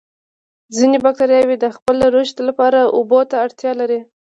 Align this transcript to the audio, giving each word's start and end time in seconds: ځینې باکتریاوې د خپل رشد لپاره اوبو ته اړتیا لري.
ځینې 0.75 0.97
باکتریاوې 1.05 1.57
د 1.59 1.65
خپل 1.75 1.97
رشد 2.15 2.37
لپاره 2.49 2.79
اوبو 2.97 3.19
ته 3.29 3.35
اړتیا 3.45 3.71
لري. 3.81 3.99